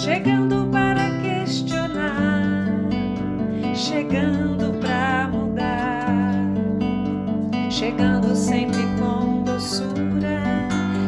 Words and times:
chegando 0.00 0.66
para 0.72 1.10
questionar, 1.20 2.88
chegando 3.74 4.72
para 4.80 5.28
mudar, 5.28 6.24
chegando 7.70 8.34
sempre 8.34 8.80
com 8.98 9.42
doçura, 9.42 10.40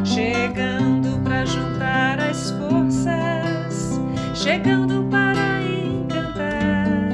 chegando 0.05 1.19
para 1.25 1.47
juntar 1.47 2.21
as 2.21 2.51
forças, 2.51 3.99
chegando 4.35 5.09
para 5.11 5.63
encantar, 5.63 7.09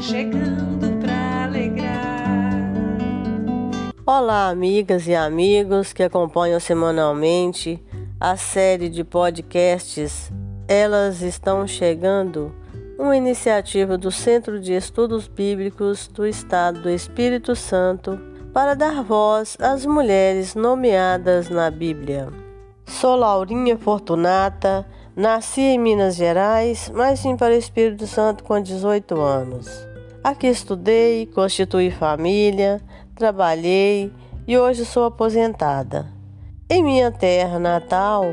chegando 0.00 1.00
para 1.00 1.46
alegrar. 1.46 2.72
Olá, 4.06 4.48
amigas 4.48 5.08
e 5.08 5.16
amigos 5.16 5.92
que 5.92 6.04
acompanham 6.04 6.60
semanalmente 6.60 7.82
a 8.20 8.36
série 8.36 8.88
de 8.88 9.02
podcasts 9.02 10.30
Elas 10.70 11.20
Estão 11.20 11.66
Chegando, 11.66 12.54
uma 12.96 13.16
iniciativa 13.16 13.98
do 13.98 14.12
Centro 14.12 14.60
de 14.60 14.72
Estudos 14.72 15.26
Bíblicos 15.26 16.06
do 16.06 16.24
Estado 16.24 16.82
do 16.82 16.88
Espírito 16.88 17.56
Santo 17.56 18.16
para 18.54 18.74
dar 18.74 19.02
voz 19.02 19.56
às 19.60 19.84
mulheres 19.84 20.54
nomeadas 20.54 21.50
na 21.50 21.72
Bíblia. 21.72 22.28
Sou 22.86 23.16
Laurinha 23.16 23.76
Fortunata, 23.76 24.86
nasci 25.16 25.60
em 25.60 25.76
Minas 25.76 26.14
Gerais, 26.14 26.88
mas 26.94 27.20
vim 27.20 27.36
para 27.36 27.52
o 27.52 27.58
Espírito 27.58 28.06
Santo 28.06 28.44
com 28.44 28.62
18 28.62 29.20
anos. 29.20 29.68
Aqui 30.22 30.46
estudei, 30.46 31.26
constituí 31.26 31.90
família, 31.90 32.80
trabalhei 33.16 34.12
e 34.46 34.56
hoje 34.56 34.84
sou 34.84 35.06
aposentada. 35.06 36.06
Em 36.70 36.80
minha 36.80 37.10
terra 37.10 37.58
natal, 37.58 38.32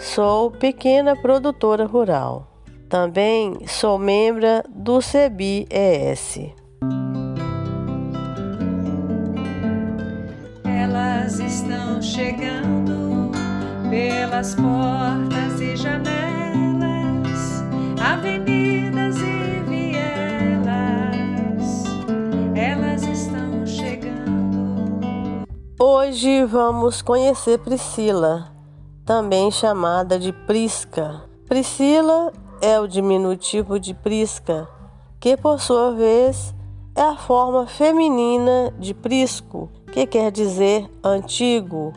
sou 0.00 0.50
pequena 0.50 1.16
produtora 1.16 1.86
rural. 1.86 2.52
Também 2.88 3.66
sou 3.66 3.98
membro 3.98 4.62
do 4.68 5.00
CEBI-ES. 5.00 6.54
Elas 10.64 11.40
estão 11.40 12.00
chegando 12.00 13.32
pelas 13.90 14.54
portas 14.54 15.60
e 15.60 15.74
janelas, 15.76 17.64
avenidas 18.00 19.16
e 19.16 19.62
vielas. 19.68 20.84
Elas 22.54 23.02
estão 23.02 23.66
chegando. 23.66 25.46
Hoje 25.78 26.44
vamos 26.44 27.02
conhecer 27.02 27.58
Priscila, 27.58 28.55
também 29.06 29.52
chamada 29.52 30.18
de 30.18 30.32
Prisca. 30.32 31.22
Priscila 31.48 32.32
é 32.60 32.80
o 32.80 32.88
diminutivo 32.88 33.78
de 33.78 33.94
Prisca, 33.94 34.68
que 35.20 35.36
por 35.36 35.60
sua 35.60 35.94
vez 35.94 36.52
é 36.96 37.02
a 37.02 37.16
forma 37.16 37.68
feminina 37.68 38.74
de 38.76 38.92
Prisco, 38.92 39.70
que 39.92 40.06
quer 40.06 40.32
dizer 40.32 40.90
antigo, 41.04 41.92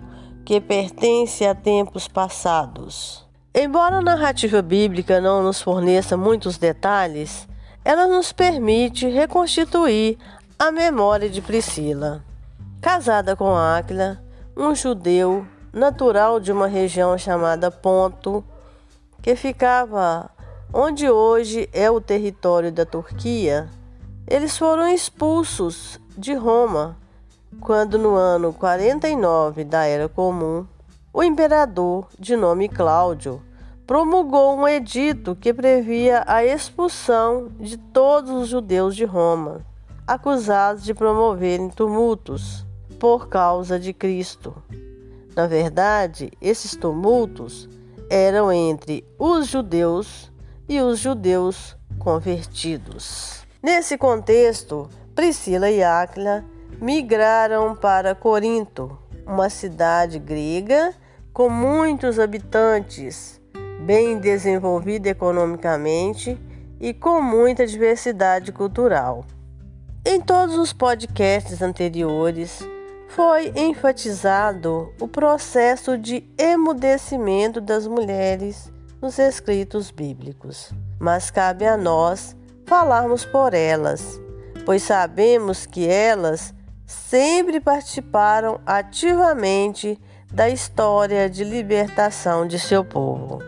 que 0.45 0.61
pertence 0.61 1.43
a 1.47 1.55
tempos 1.55 2.07
passados. 2.07 3.27
Embora 3.55 3.97
a 3.97 4.01
narrativa 4.01 4.61
bíblica 4.61 5.19
não 5.19 5.41
nos 5.41 5.59
forneça 5.59 6.15
muitos 6.15 6.59
detalhes, 6.59 7.47
ela 7.83 8.05
nos 8.05 8.31
permite 8.31 9.07
reconstituir 9.07 10.15
a 10.59 10.71
memória 10.71 11.27
de 11.27 11.41
Priscila. 11.41 12.23
Casada 12.79 13.35
com 13.35 13.55
Áquila, 13.55 14.23
um 14.55 14.75
judeu 14.75 15.45
natural 15.73 16.39
de 16.39 16.51
uma 16.51 16.67
região 16.67 17.17
chamada 17.17 17.69
Ponto, 17.69 18.43
que 19.21 19.35
ficava 19.35 20.29
onde 20.73 21.09
hoje 21.09 21.69
é 21.73 21.89
o 21.89 22.01
território 22.01 22.71
da 22.71 22.85
Turquia, 22.85 23.69
eles 24.27 24.57
foram 24.57 24.87
expulsos 24.87 25.99
de 26.17 26.33
Roma 26.33 26.95
quando, 27.59 27.97
no 27.97 28.15
ano 28.15 28.53
49 28.53 29.63
da 29.63 29.85
Era 29.85 30.07
Comum, 30.07 30.65
o 31.11 31.23
imperador, 31.23 32.07
de 32.17 32.35
nome 32.35 32.69
Cláudio, 32.69 33.41
promulgou 33.87 34.55
um 34.55 34.67
edito 34.67 35.35
que 35.35 35.51
previa 35.51 36.23
a 36.27 36.45
expulsão 36.45 37.49
de 37.59 37.75
todos 37.75 38.29
os 38.29 38.47
judeus 38.47 38.95
de 38.95 39.03
Roma, 39.03 39.65
acusados 40.05 40.83
de 40.83 40.93
promoverem 40.93 41.69
tumultos 41.69 42.63
por 42.99 43.27
causa 43.27 43.79
de 43.79 43.91
Cristo. 43.91 44.55
Na 45.35 45.47
verdade, 45.47 46.31
esses 46.41 46.75
tumultos 46.75 47.69
eram 48.09 48.51
entre 48.51 49.05
os 49.17 49.47
judeus 49.47 50.31
e 50.67 50.81
os 50.81 50.99
judeus 50.99 51.77
convertidos. 51.97 53.45
Nesse 53.61 53.97
contexto, 53.97 54.89
Priscila 55.13 55.69
e 55.69 55.83
Áquila 55.83 56.43
migraram 56.81 57.75
para 57.75 58.15
Corinto, 58.15 58.97
uma 59.25 59.49
cidade 59.49 60.17
grega 60.17 60.93
com 61.33 61.49
muitos 61.49 62.17
habitantes, 62.19 63.39
bem 63.81 64.17
desenvolvida 64.17 65.09
economicamente 65.09 66.37
e 66.79 66.93
com 66.93 67.21
muita 67.21 67.67
diversidade 67.67 68.51
cultural. 68.51 69.25
Em 70.05 70.19
todos 70.19 70.57
os 70.57 70.71
podcasts 70.71 71.61
anteriores, 71.61 72.65
foi 73.09 73.51
enfatizado 73.55 74.93
o 74.99 75.07
processo 75.07 75.97
de 75.97 76.23
emudecimento 76.37 77.59
das 77.59 77.87
mulheres 77.87 78.71
nos 79.01 79.17
escritos 79.17 79.89
bíblicos, 79.89 80.71
mas 80.99 81.31
cabe 81.31 81.65
a 81.65 81.75
nós 81.75 82.35
falarmos 82.67 83.25
por 83.25 83.55
elas, 83.55 84.21
pois 84.63 84.83
sabemos 84.83 85.65
que 85.65 85.87
elas 85.87 86.53
sempre 86.85 87.59
participaram 87.59 88.61
ativamente 88.63 89.99
da 90.31 90.47
história 90.47 91.27
de 91.27 91.43
libertação 91.43 92.47
de 92.47 92.59
seu 92.59 92.85
povo. 92.85 93.39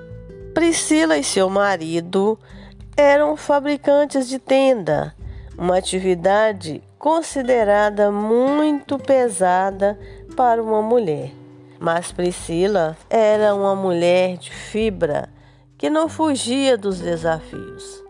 Priscila 0.56 1.18
e 1.18 1.24
seu 1.24 1.50
marido 1.50 2.38
eram 2.98 3.38
fabricantes 3.38 4.28
de 4.28 4.40
tenda, 4.40 5.16
uma 5.56 5.78
atividade 5.78 6.82
considerada 7.02 8.12
muito 8.12 9.00
pesada 9.00 10.00
para 10.38 10.62
uma 10.62 10.84
mulher. 10.84 11.32
Mas 11.80 12.12
Priscila 12.12 12.96
era 13.10 13.56
uma 13.56 13.76
mulher 13.76 14.38
de 14.38 14.52
fibra 14.52 15.28
que 15.80 15.90
não 15.90 16.08
fugia 16.08 16.78
dos 16.78 17.00
desafios. 17.00 18.04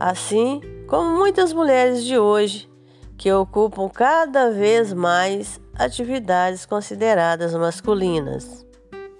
Assim 0.00 0.60
como 0.88 1.16
muitas 1.16 1.52
mulheres 1.52 2.02
de 2.02 2.18
hoje 2.18 2.68
que 3.16 3.32
ocupam 3.32 3.88
cada 3.88 4.50
vez 4.50 4.92
mais 4.92 5.60
atividades 5.78 6.66
consideradas 6.66 7.54
masculinas. 7.54 8.66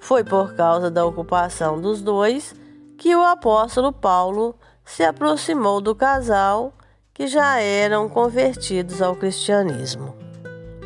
Foi 0.00 0.25
por 0.25 0.56
causa 0.56 0.90
da 0.90 1.06
ocupação 1.06 1.81
dos 1.81 2.02
dois 2.02 2.52
que 2.99 3.14
o 3.14 3.22
apóstolo 3.22 3.93
Paulo 3.93 4.56
se 4.84 5.05
aproximou 5.05 5.81
do 5.81 5.94
casal 5.94 6.75
que 7.14 7.28
já 7.28 7.61
eram 7.61 8.08
convertidos 8.08 9.00
ao 9.00 9.14
cristianismo. 9.14 10.12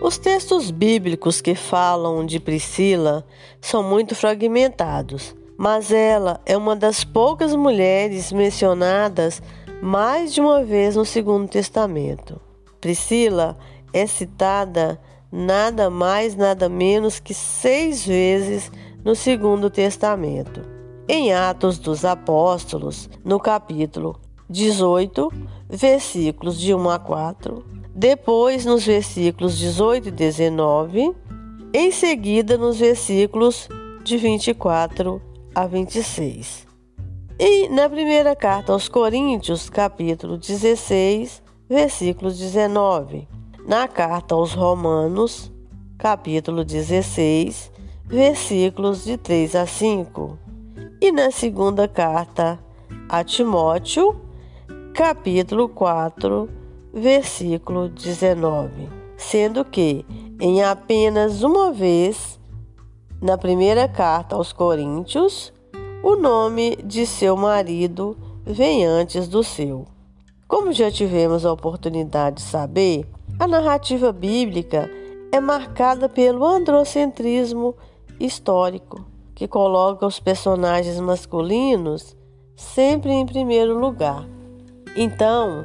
Os 0.00 0.18
textos 0.18 0.70
bíblicos 0.70 1.40
que 1.40 1.54
falam 1.54 2.24
de 2.24 2.38
Priscila 2.38 3.24
são 3.62 3.82
muito 3.82 4.14
fragmentados, 4.14 5.34
mas 5.56 5.90
ela 5.90 6.38
é 6.44 6.54
uma 6.54 6.76
das 6.76 7.02
poucas 7.02 7.56
mulheres 7.56 8.30
mencionadas 8.30 9.42
mais 9.82 10.34
de 10.34 10.42
uma 10.42 10.62
vez 10.62 10.96
no 10.96 11.04
Segundo 11.04 11.48
Testamento. 11.48 12.38
Priscila 12.78 13.56
é 13.90 14.06
citada 14.06 15.00
nada 15.32 15.88
mais, 15.88 16.36
nada 16.36 16.68
menos 16.68 17.18
que 17.18 17.32
seis 17.32 18.04
vezes 18.04 18.70
no 19.02 19.16
Segundo 19.16 19.70
Testamento. 19.70 20.60
Em 21.08 21.32
Atos 21.32 21.78
dos 21.78 22.04
Apóstolos, 22.04 23.08
no 23.24 23.40
capítulo 23.40 24.20
18, 24.48 25.30
versículos 25.68 26.58
de 26.58 26.74
1 26.74 26.90
a 26.90 26.98
4, 26.98 27.64
depois 27.94 28.64
nos 28.64 28.86
versículos 28.86 29.58
18 29.58 30.08
e 30.08 30.10
19, 30.10 31.14
em 31.74 31.90
seguida 31.90 32.56
nos 32.56 32.78
versículos 32.78 33.68
de 34.02 34.16
24 34.16 35.20
a 35.54 35.66
26. 35.66 36.66
E 37.38 37.68
na 37.68 37.88
primeira 37.88 38.34
carta 38.34 38.72
aos 38.72 38.88
Coríntios, 38.88 39.68
capítulo 39.68 40.38
16, 40.38 41.42
versículos 41.68 42.38
19. 42.38 43.28
Na 43.66 43.86
carta 43.86 44.34
aos 44.34 44.54
Romanos, 44.54 45.52
capítulo 45.98 46.64
16, 46.64 47.70
versículos 48.06 49.04
de 49.04 49.16
3 49.18 49.54
a 49.56 49.66
5. 49.66 50.38
E 51.00 51.12
na 51.12 51.30
segunda 51.30 51.86
carta 51.86 52.58
a 53.08 53.22
Timóteo, 53.22 54.27
capítulo 54.98 55.68
4, 55.68 56.48
versículo 56.92 57.88
19. 57.88 58.88
Sendo 59.16 59.64
que, 59.64 60.04
em 60.40 60.60
apenas 60.64 61.44
uma 61.44 61.70
vez, 61.70 62.40
na 63.22 63.38
primeira 63.38 63.86
carta 63.86 64.34
aos 64.34 64.52
Coríntios, 64.52 65.52
o 66.02 66.16
nome 66.16 66.74
de 66.84 67.06
seu 67.06 67.36
marido 67.36 68.16
vem 68.44 68.84
antes 68.84 69.28
do 69.28 69.44
seu. 69.44 69.86
Como 70.48 70.72
já 70.72 70.90
tivemos 70.90 71.46
a 71.46 71.52
oportunidade 71.52 72.38
de 72.38 72.42
saber, 72.42 73.06
a 73.38 73.46
narrativa 73.46 74.10
bíblica 74.10 74.90
é 75.30 75.38
marcada 75.38 76.08
pelo 76.08 76.44
androcentrismo 76.44 77.76
histórico, 78.18 79.06
que 79.32 79.46
coloca 79.46 80.04
os 80.04 80.18
personagens 80.18 80.98
masculinos 80.98 82.16
sempre 82.56 83.12
em 83.12 83.24
primeiro 83.24 83.78
lugar. 83.78 84.37
Então, 85.00 85.64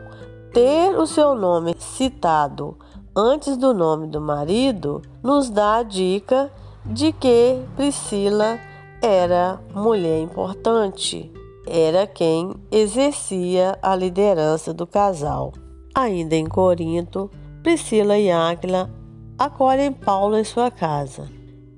ter 0.53 0.95
o 0.95 1.07
seu 1.07 1.33
nome 1.33 1.75
citado 1.79 2.77
antes 3.15 3.57
do 3.57 3.73
nome 3.73 4.05
do 4.05 4.21
marido 4.21 5.01
nos 5.23 5.49
dá 5.49 5.77
a 5.77 5.83
dica 5.83 6.51
de 6.85 7.11
que 7.11 7.59
Priscila 7.75 8.59
era 9.01 9.59
mulher 9.73 10.21
importante, 10.21 11.33
era 11.65 12.05
quem 12.05 12.53
exercia 12.71 13.75
a 13.81 13.95
liderança 13.95 14.71
do 14.71 14.85
casal. 14.85 15.51
Ainda 15.95 16.35
em 16.35 16.45
Corinto, 16.45 17.31
Priscila 17.63 18.19
e 18.19 18.29
Áquila 18.29 18.87
acolhem 19.35 19.91
Paulo 19.91 20.37
em 20.37 20.43
sua 20.43 20.69
casa 20.69 21.27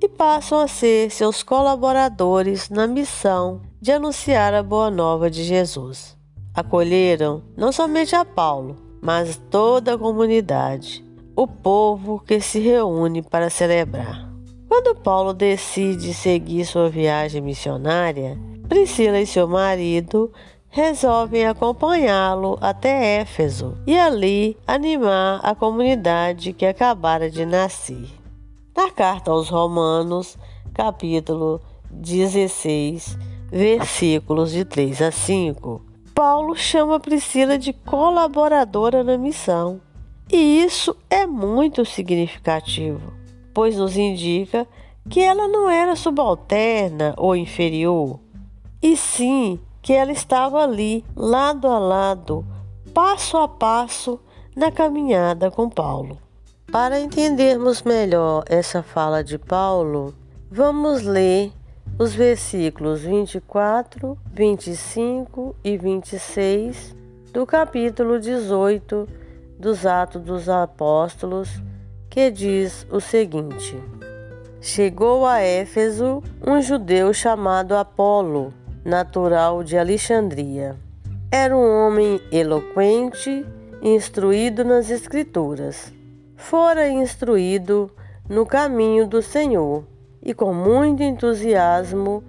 e 0.03 0.09
passam 0.09 0.59
a 0.59 0.67
ser 0.67 1.09
seus 1.09 1.41
colaboradores 1.41 2.69
na 2.69 2.85
missão 2.85 3.61
de 3.79 3.93
anunciar 3.93 4.53
a 4.53 4.61
boa 4.61 4.91
nova 4.91 5.31
de 5.31 5.41
Jesus. 5.41 6.17
Acolheram 6.55 7.43
não 7.57 7.71
somente 7.71 8.15
a 8.15 8.23
Paulo, 8.23 8.77
mas 9.01 9.35
toda 9.49 9.95
a 9.95 9.97
comunidade, 9.97 11.03
o 11.35 11.45
povo 11.45 12.17
que 12.19 12.39
se 12.39 12.59
reúne 12.59 13.21
para 13.21 13.49
celebrar. 13.49 14.31
Quando 14.69 14.95
Paulo 14.95 15.33
decide 15.33 16.13
seguir 16.13 16.65
sua 16.65 16.89
viagem 16.89 17.41
missionária, 17.41 18.39
Priscila 18.69 19.19
e 19.19 19.27
seu 19.27 19.47
marido 19.47 20.31
resolvem 20.69 21.45
acompanhá-lo 21.45 22.57
até 22.61 23.19
Éfeso 23.19 23.77
e 23.85 23.97
ali 23.97 24.57
animar 24.65 25.41
a 25.43 25.53
comunidade 25.53 26.53
que 26.53 26.65
acabara 26.65 27.29
de 27.29 27.45
nascer. 27.45 28.07
Na 28.75 28.89
carta 28.89 29.29
aos 29.29 29.49
Romanos, 29.49 30.37
capítulo 30.73 31.61
16, 31.91 33.17
versículos 33.51 34.51
de 34.51 34.65
3 34.65 35.01
a 35.03 35.11
5, 35.11 35.84
Paulo 36.15 36.55
chama 36.55 36.97
Priscila 36.97 37.57
de 37.57 37.73
colaboradora 37.73 39.03
na 39.03 39.17
missão. 39.17 39.81
E 40.31 40.63
isso 40.63 40.95
é 41.09 41.27
muito 41.27 41.83
significativo, 41.83 43.13
pois 43.53 43.75
nos 43.75 43.97
indica 43.97 44.65
que 45.09 45.21
ela 45.21 45.45
não 45.49 45.69
era 45.69 45.93
subalterna 45.93 47.13
ou 47.17 47.35
inferior, 47.35 48.21
e 48.81 48.95
sim 48.95 49.59
que 49.81 49.91
ela 49.91 50.13
estava 50.13 50.63
ali, 50.63 51.03
lado 51.17 51.67
a 51.67 51.77
lado, 51.77 52.45
passo 52.93 53.35
a 53.37 53.47
passo, 53.47 54.17
na 54.55 54.71
caminhada 54.71 55.51
com 55.51 55.69
Paulo. 55.69 56.17
Para 56.71 56.97
entendermos 56.97 57.83
melhor 57.83 58.45
essa 58.47 58.81
fala 58.81 59.21
de 59.21 59.37
Paulo, 59.37 60.15
vamos 60.49 61.03
ler 61.03 61.51
os 61.97 62.13
versículos 62.13 63.01
24, 63.01 64.17
25 64.33 65.55
e 65.63 65.77
26 65.77 66.95
do 67.31 67.45
capítulo 67.45 68.19
18 68.19 69.07
dos 69.57 69.85
Atos 69.85 70.21
dos 70.21 70.49
Apóstolos, 70.49 71.49
que 72.09 72.29
diz 72.29 72.85
o 72.91 72.99
seguinte: 72.99 73.81
Chegou 74.59 75.25
a 75.25 75.39
Éfeso 75.39 76.21
um 76.45 76.61
judeu 76.61 77.13
chamado 77.13 77.75
Apolo, 77.75 78.53
natural 78.83 79.63
de 79.63 79.77
Alexandria. 79.77 80.75
Era 81.31 81.55
um 81.55 81.87
homem 81.87 82.19
eloquente, 82.29 83.45
instruído 83.81 84.65
nas 84.65 84.89
Escrituras. 84.89 85.93
Fora 86.35 86.89
instruído 86.89 87.89
no 88.27 88.45
caminho 88.45 89.07
do 89.07 89.21
Senhor 89.21 89.85
e 90.25 90.33
com 90.33 90.53
muito 90.53 91.03
entusiasmo 91.03 92.23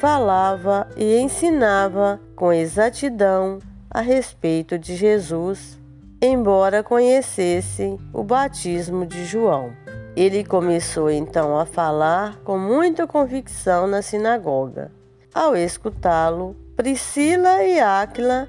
falava 0.00 0.88
e 0.96 1.18
ensinava 1.18 2.18
com 2.34 2.52
exatidão 2.52 3.58
a 3.90 4.00
respeito 4.00 4.78
de 4.78 4.96
Jesus, 4.96 5.78
embora 6.20 6.82
conhecesse 6.82 7.98
o 8.12 8.24
batismo 8.24 9.04
de 9.04 9.24
João. 9.26 9.70
Ele 10.16 10.42
começou 10.42 11.10
então 11.10 11.58
a 11.58 11.66
falar 11.66 12.38
com 12.38 12.58
muita 12.58 13.06
convicção 13.06 13.86
na 13.86 14.02
sinagoga. 14.02 14.90
Ao 15.32 15.54
escutá-lo, 15.54 16.56
Priscila 16.74 17.62
e 17.62 17.78
Áquila 17.78 18.48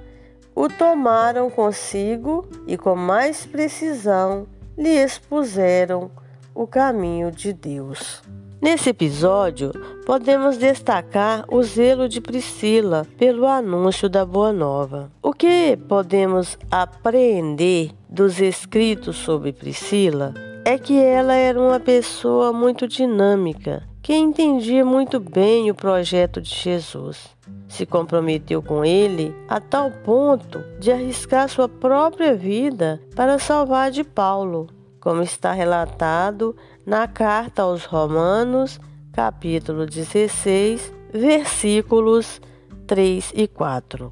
o 0.56 0.68
tomaram 0.68 1.50
consigo 1.50 2.48
e 2.68 2.78
com 2.78 2.96
mais 2.96 3.46
precisão 3.46 4.48
lhe 4.78 4.90
expuseram 4.90 6.12
o 6.54 6.68
caminho 6.68 7.32
de 7.32 7.54
Deus. 7.54 8.22
Nesse 8.64 8.92
episódio, 8.92 9.74
podemos 10.06 10.56
destacar 10.56 11.44
o 11.52 11.62
zelo 11.64 12.08
de 12.08 12.22
Priscila 12.22 13.06
pelo 13.18 13.46
anúncio 13.46 14.08
da 14.08 14.26
Boa 14.26 14.54
Nova. 14.54 15.12
O 15.22 15.34
que 15.34 15.78
podemos 15.90 16.58
apreender 16.72 17.92
dos 18.08 18.40
escritos 18.40 19.18
sobre 19.18 19.52
Priscila 19.52 20.34
é 20.64 20.78
que 20.78 20.98
ela 20.98 21.34
era 21.34 21.60
uma 21.60 21.78
pessoa 21.78 22.54
muito 22.54 22.88
dinâmica, 22.88 23.84
que 24.02 24.16
entendia 24.16 24.86
muito 24.86 25.20
bem 25.20 25.70
o 25.70 25.76
projeto 25.76 26.40
de 26.42 26.56
Jesus. 26.56 27.36
Se 27.68 27.86
comprometeu 27.86 28.64
com 28.64 28.86
ele 28.86 29.36
a 29.50 29.60
tal 29.60 29.92
ponto 29.92 30.64
de 30.80 30.90
arriscar 30.90 31.50
sua 31.50 31.68
própria 31.68 32.34
vida 32.34 33.02
para 33.14 33.38
salvar 33.38 33.92
de 33.92 34.06
Paulo, 34.06 34.70
como 35.02 35.22
está 35.22 35.52
relatado 35.52 36.56
na 36.86 37.08
carta 37.08 37.64
aos 37.64 37.86
Romanos, 37.86 38.80
capítulo 39.12 39.86
16, 39.86 40.94
versículos 41.14 42.42
3 42.88 43.32
e 43.36 43.48
4. 43.48 44.10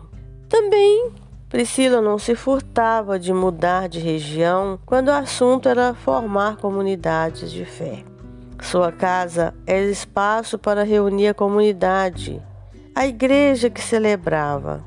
Também 0.47 1.11
Priscila 1.49 1.99
não 2.01 2.17
se 2.17 2.33
furtava 2.33 3.19
de 3.19 3.33
mudar 3.33 3.89
de 3.89 3.99
região 3.99 4.79
quando 4.85 5.09
o 5.09 5.13
assunto 5.13 5.67
era 5.67 5.93
formar 5.93 6.55
comunidades 6.55 7.51
de 7.51 7.65
fé. 7.65 8.05
Sua 8.61 8.89
casa 8.89 9.53
era 9.67 9.85
espaço 9.85 10.57
para 10.57 10.83
reunir 10.83 11.27
a 11.27 11.33
comunidade, 11.33 12.41
a 12.95 13.05
igreja 13.05 13.69
que 13.69 13.81
celebrava, 13.81 14.81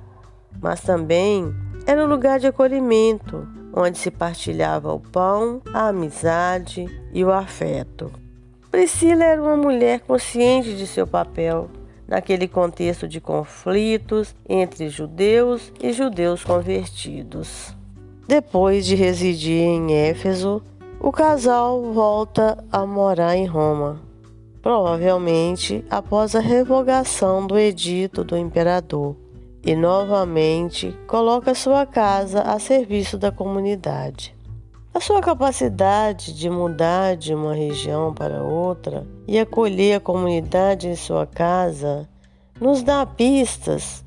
mas 0.58 0.80
também 0.80 1.54
era 1.86 2.02
um 2.02 2.08
lugar 2.08 2.40
de 2.40 2.46
acolhimento, 2.46 3.46
onde 3.74 3.98
se 3.98 4.10
partilhava 4.10 4.90
o 4.90 5.00
pão, 5.00 5.60
a 5.74 5.88
amizade 5.88 6.86
e 7.14 7.25
o 7.25 7.33
afeto. 7.33 8.11
Priscila 8.71 9.25
era 9.25 9.40
uma 9.40 9.56
mulher 9.56 10.00
consciente 10.00 10.75
de 10.75 10.87
seu 10.87 11.06
papel 11.06 11.71
naquele 12.06 12.47
contexto 12.49 13.09
de 13.09 13.21
conflitos 13.21 14.35
entre 14.49 14.88
judeus 14.88 15.73
e 15.80 15.92
judeus 15.92 16.44
convertidos. 16.44 17.75
Depois 18.26 18.85
de 18.85 18.94
residir 18.94 19.62
em 19.62 19.94
Éfeso, 19.94 20.61
o 21.00 21.12
casal 21.12 21.92
volta 21.92 22.62
a 22.73 22.85
morar 22.85 23.37
em 23.37 23.47
Roma, 23.47 24.00
provavelmente 24.61 25.85
após 25.90 26.35
a 26.35 26.40
revogação 26.40 27.47
do 27.47 27.59
edito 27.59 28.25
do 28.25 28.37
imperador 28.37 29.14
e 29.62 29.75
novamente 29.75 30.97
coloca 31.06 31.54
sua 31.54 31.87
casa 31.87 32.42
a 32.42 32.59
serviço 32.59 33.16
da 33.16 33.30
comunidade. 33.30 34.35
A 34.94 35.00
sua 35.00 35.20
capacidade 35.20 36.32
de 36.32 36.48
mudar 36.48 37.16
de 37.16 37.34
uma 37.34 37.52
região 37.52 38.14
para 38.14 38.44
outra 38.44 39.04
e 39.26 39.36
acolher 39.36 39.96
a 39.96 40.00
comunidade 40.00 40.86
em 40.86 40.94
sua 40.94 41.26
casa 41.26 42.08
nos 42.60 42.80
dá 42.80 43.04
pistas 43.04 44.04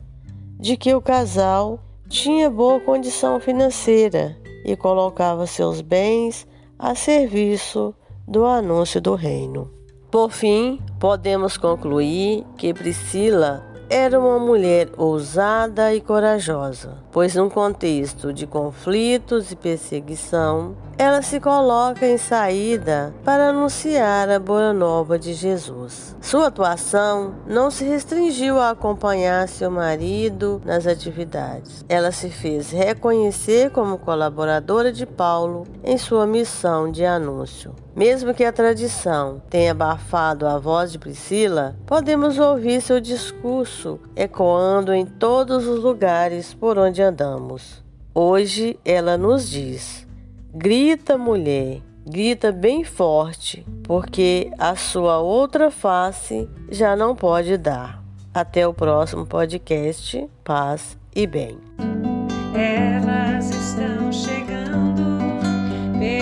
de 0.58 0.78
que 0.78 0.96
o 0.96 1.02
casal 1.02 1.78
tinha 2.08 2.50
boa 2.50 2.80
condição 2.80 3.38
financeira 3.38 4.38
e 4.64 4.78
colocava 4.78 5.46
seus 5.46 5.82
bens 5.82 6.48
a 6.80 6.96
serviço 6.96 7.94
do 8.26 8.46
anúncio 8.46 9.02
do 9.02 9.14
reino. 9.14 9.70
Por 10.10 10.32
fim, 10.32 10.80
podemos 11.02 11.58
concluir 11.58 12.46
que 12.58 12.74
Priscila 12.74 13.62
era 13.90 14.20
uma 14.20 14.38
mulher 14.38 14.90
ousada 14.98 15.94
e 15.94 16.02
corajosa, 16.02 16.98
pois 17.12 17.36
num 17.36 17.50
contexto 17.50 18.34
de 18.34 18.46
conflitos 18.46 19.52
e 19.52 19.56
perseguição, 19.56 20.76
ela 20.98 21.22
se 21.22 21.40
coloca 21.40 22.06
em 22.06 22.18
saída 22.18 23.14
para 23.24 23.50
anunciar 23.50 24.30
a 24.30 24.40
boa 24.40 24.74
nova 24.74 25.18
de 25.18 25.34
Jesus. 25.34 26.16
Sua 26.20 26.48
atuação 26.48 27.36
não 27.48 27.72
se 27.72 27.86
restringiu 27.86 28.60
a 28.60 28.72
acompanhar 28.72 29.48
seu 29.48 29.72
marido 29.72 30.62
nas 30.66 30.86
atividades. 30.88 31.86
Ela 31.88 32.12
se 32.12 32.30
fez 32.30 32.72
reconhecer 32.72 33.70
como 33.70 33.98
colaboradora 33.98 34.92
de 34.92 35.06
Paulo 35.06 35.66
em 35.84 35.98
sua 35.98 36.26
missão 36.26 36.92
de 36.92 37.06
anúncio. 37.06 37.74
Mesmo 37.98 38.32
que 38.32 38.44
a 38.44 38.54
tradição 38.54 39.42
tenha 39.50 39.72
abafado 39.72 40.46
a 40.46 40.60
voz 40.60 40.92
de 40.92 41.00
Priscila, 41.00 41.76
podemos 41.84 42.38
ouvir 42.38 42.80
seu 42.80 43.02
discurso 43.02 44.00
ecoando 44.16 44.94
em 44.94 45.04
todos 45.04 45.66
os 45.66 45.84
lugares 45.84 46.54
por 46.54 46.78
onde 46.78 47.02
andamos. 47.02 47.84
Hoje 48.14 48.80
ela 48.86 49.18
nos 49.18 49.50
diz: 49.50 50.08
grita, 50.54 51.18
mulher, 51.18 51.82
grita 52.06 52.52
bem 52.52 52.84
forte, 52.84 53.66
porque 53.82 54.52
a 54.60 54.76
sua 54.76 55.18
outra 55.18 55.72
face 55.72 56.48
já 56.70 56.96
não 56.96 57.16
pode 57.16 57.58
dar. 57.58 58.04
Até 58.32 58.68
o 58.68 58.76
próximo 58.76 59.26
podcast. 59.26 60.30
Paz 60.44 60.96
e 61.16 61.26
bem. 61.26 61.58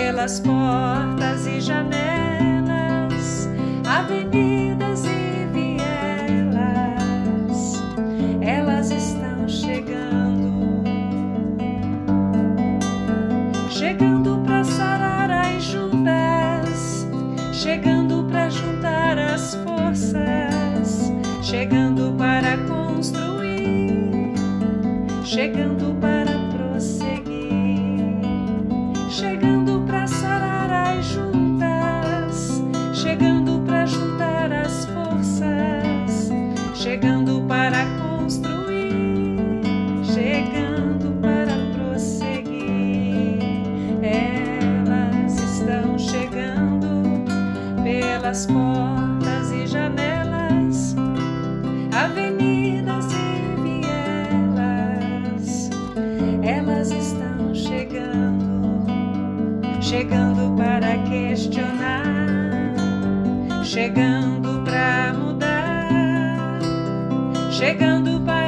Pelas 0.06 0.40
portas 0.40 1.48
e 1.48 1.60
janelas, 1.60 3.50
avenidas 3.90 5.04
e 5.04 5.48
vielas. 5.52 6.94
Elas 8.40 8.92
estão 8.92 9.48
chegando, 9.48 10.84
chegando 13.72 14.44
para 14.46 14.64
sarar 14.64 15.32
as 15.32 15.64
juntas, 15.64 17.08
chegando 17.52 18.26
para 18.30 18.48
juntar 18.52 19.18
as 19.18 19.56
forças, 19.56 21.12
chegando 21.42 22.14
para 22.16 22.60
construir, 22.68 24.36
chegando 25.24 25.75
chegando 63.66 64.64
para 64.64 65.12
mudar, 65.14 66.60
chegando 67.50 68.22
para 68.22 68.45